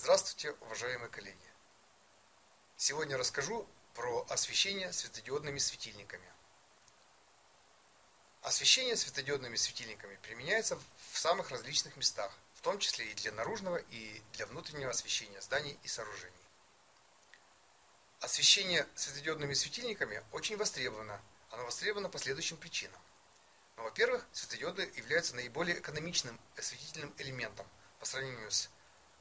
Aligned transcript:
Здравствуйте, 0.00 0.52
уважаемые 0.60 1.10
коллеги! 1.10 1.36
Сегодня 2.76 3.18
расскажу 3.18 3.66
про 3.94 4.24
освещение 4.30 4.92
светодиодными 4.92 5.58
светильниками. 5.58 6.24
Освещение 8.42 8.94
светодиодными 8.94 9.56
светильниками 9.56 10.16
применяется 10.22 10.78
в 11.10 11.18
самых 11.18 11.50
различных 11.50 11.96
местах, 11.96 12.32
в 12.54 12.60
том 12.60 12.78
числе 12.78 13.06
и 13.10 13.14
для 13.14 13.32
наружного 13.32 13.78
и 13.90 14.22
для 14.34 14.46
внутреннего 14.46 14.92
освещения 14.92 15.40
зданий 15.40 15.76
и 15.82 15.88
сооружений. 15.88 16.46
Освещение 18.20 18.86
светодиодными 18.94 19.52
светильниками 19.52 20.22
очень 20.30 20.56
востребовано. 20.56 21.20
Оно 21.50 21.64
востребовано 21.64 22.08
по 22.08 22.18
следующим 22.18 22.56
причинам. 22.56 23.00
Ну, 23.76 23.82
во-первых, 23.82 24.24
светодиоды 24.32 24.92
являются 24.94 25.34
наиболее 25.34 25.80
экономичным 25.80 26.38
осветительным 26.56 27.12
элементом 27.18 27.66
по 27.98 28.06
сравнению 28.06 28.48
с 28.52 28.70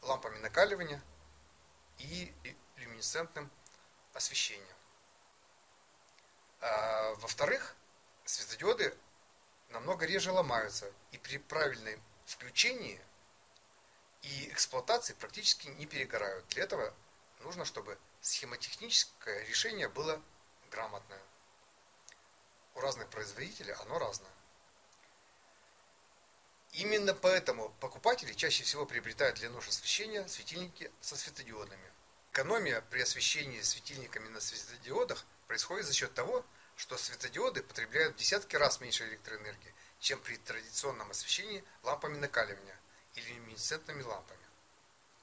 лампами 0.02 0.38
накаливания 0.40 1.02
и 1.98 2.34
люминесцентным 2.78 3.50
освещением. 4.14 4.76
А, 6.62 7.14
во-вторых, 7.16 7.76
светодиоды 8.26 8.96
намного 9.70 10.06
реже 10.06 10.32
ломаются 10.32 10.92
и 11.12 11.18
при 11.18 11.38
правильном 11.38 12.02
включении 12.26 13.00
и 14.22 14.50
эксплуатации 14.50 15.14
практически 15.14 15.68
не 15.68 15.86
перегорают. 15.86 16.48
Для 16.50 16.64
этого 16.64 16.94
нужно, 17.40 17.66
чтобы 17.66 17.98
схемотехническое 18.22 19.44
решение 19.45 19.88
было 19.88 20.22
грамотное. 20.72 21.22
У 22.76 22.80
разных 22.80 23.09
производителей 23.09 23.73
оно 23.73 24.00
разное. 24.00 24.32
Именно 26.77 27.16
поэтому 27.16 27.73
покупатели 27.80 28.34
чаще 28.34 28.63
всего 28.63 28.86
приобретают 28.86 29.38
для 29.38 29.50
нож 29.50 29.67
освещения 29.67 30.28
светильники 30.28 30.92
со 31.02 31.16
светодиодами. 31.16 31.92
Экономия 32.31 32.81
при 32.81 33.02
освещении 33.02 33.61
светильниками 33.61 34.28
на 34.28 34.39
светодиодах 34.39 35.25
происходит 35.47 35.88
за 35.88 35.94
счет 35.94 36.14
того, 36.14 36.45
что 36.75 36.95
светодиоды 36.95 37.64
потребляют 37.64 38.14
в 38.14 38.19
десятки 38.19 38.56
раз 38.58 38.80
меньше 38.80 39.08
электроэнергии, 39.08 39.73
чем 40.00 40.19
при 40.19 40.38
традиционном 40.38 41.09
освещении 41.09 41.64
лампами 41.81 42.17
накаливания 42.17 42.80
или 43.16 43.34
люминесцентными 43.34 44.03
лампами. 44.03 44.45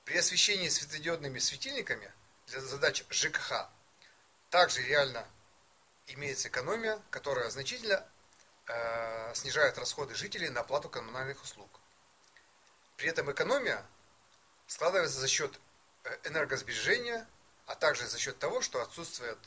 При 0.04 0.16
освещении 0.16 0.68
светодиодными 0.68 1.38
светильниками 1.38 2.10
для 2.48 2.60
задач 2.62 3.04
ЖКХ 3.10 3.68
также 4.50 4.82
реально 4.82 5.24
имеется 6.08 6.48
экономия, 6.48 7.00
которая 7.10 7.48
значительно 7.50 8.04
э, 8.66 9.34
снижает 9.34 9.78
расходы 9.78 10.14
жителей 10.14 10.48
на 10.48 10.60
оплату 10.60 10.88
коммунальных 10.88 11.42
услуг. 11.42 11.68
При 12.96 13.08
этом 13.08 13.30
экономия 13.30 13.84
складывается 14.66 15.18
за 15.20 15.28
счет 15.28 15.58
э, 16.04 16.16
энергосбережения, 16.24 17.26
а 17.66 17.74
также 17.74 18.06
за 18.06 18.18
счет 18.18 18.38
того, 18.38 18.60
что 18.60 18.82
отсутствует 18.82 19.38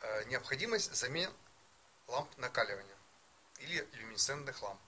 э, 0.00 0.24
необходимость 0.24 0.94
замен 0.94 1.30
ламп 2.08 2.36
накаливания 2.38 2.96
или 3.58 3.88
люминесцентных 3.92 4.62
ламп. 4.62 4.80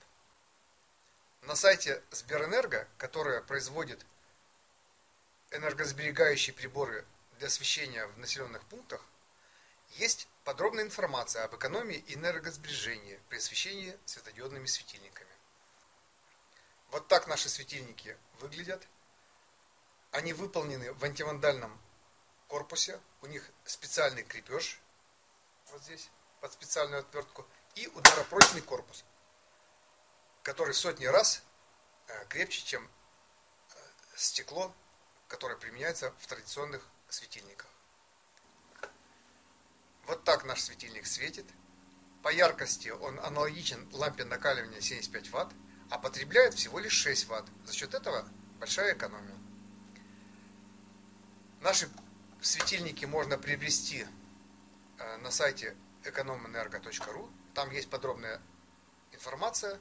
На 1.41 1.55
сайте 1.55 2.01
Сберэнерго, 2.11 2.87
которое 2.97 3.41
производит 3.41 4.05
энергосберегающие 5.51 6.53
приборы 6.53 7.05
для 7.37 7.47
освещения 7.47 8.05
в 8.05 8.17
населенных 8.19 8.63
пунктах, 8.65 9.01
есть 9.97 10.27
подробная 10.43 10.83
информация 10.83 11.43
об 11.43 11.55
экономии 11.55 11.97
и 12.07 12.15
энергосбережении 12.15 13.19
при 13.29 13.37
освещении 13.37 13.97
светодиодными 14.05 14.65
светильниками. 14.65 15.29
Вот 16.91 17.07
так 17.07 17.27
наши 17.27 17.49
светильники 17.49 18.17
выглядят. 18.39 18.87
Они 20.11 20.33
выполнены 20.33 20.91
в 20.93 21.03
антивандальном 21.03 21.79
корпусе. 22.47 22.99
У 23.21 23.27
них 23.27 23.47
специальный 23.65 24.23
крепеж 24.23 24.79
вот 25.71 25.83
здесь 25.83 26.09
под 26.41 26.51
специальную 26.53 27.01
отвертку 27.01 27.45
и 27.75 27.87
ударопрочный 27.87 28.61
корпус, 28.61 29.03
который 30.41 30.73
сотни 30.73 31.05
раз 31.05 31.43
э, 32.07 32.25
крепче, 32.25 32.65
чем 32.65 32.83
э, 32.85 33.75
стекло, 34.15 34.73
которое 35.27 35.57
применяется 35.57 36.11
в 36.19 36.27
традиционных 36.27 36.83
светильниках. 37.09 37.67
Так 40.39 40.47
наш 40.47 40.61
светильник 40.61 41.05
светит. 41.05 41.45
По 42.23 42.31
яркости 42.31 42.87
он 42.87 43.19
аналогичен 43.19 43.85
лампе 43.91 44.23
накаливания 44.23 44.79
75 44.79 45.27
Вт, 45.33 45.53
а 45.89 45.99
потребляет 45.99 46.53
всего 46.53 46.79
лишь 46.79 46.93
6 46.93 47.25
Вт. 47.27 47.43
За 47.65 47.73
счет 47.73 47.93
этого 47.93 48.25
большая 48.57 48.93
экономия. 48.95 49.35
Наши 51.59 51.89
светильники 52.39 53.03
можно 53.03 53.37
приобрести 53.37 54.07
э, 54.97 55.17
на 55.17 55.29
сайте 55.29 55.75
экономэнерго.ру. 56.05 57.29
Там 57.53 57.69
есть 57.71 57.89
подробная 57.89 58.39
информация 59.11 59.77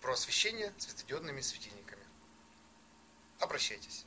про 0.00 0.12
освещение 0.12 0.72
светодиодными 0.78 1.40
светильниками. 1.40 2.04
Обращайтесь. 3.40 4.06